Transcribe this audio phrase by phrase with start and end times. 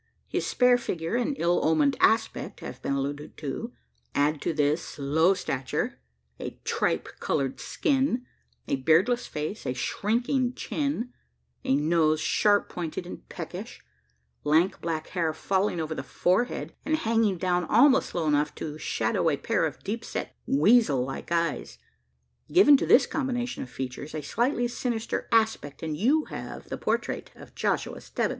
[0.27, 3.71] His spare figure and ill omened aspect have been alluded to.
[4.15, 5.99] Add to this, low stature,
[6.39, 8.25] a tripe coloured skin,
[8.67, 11.13] a beardless face, a shrinking chin,
[11.63, 13.83] a nose sharp pointed and peckish,
[14.43, 19.29] lank black hair falling over the forehead, and hanging down almost low enough to shadow
[19.29, 21.77] a pair of deep set weazel like eyes:
[22.51, 27.31] give to this combination of features a slightly sinister aspect, and you have the portrait
[27.35, 28.29] of Joshua Stebbins.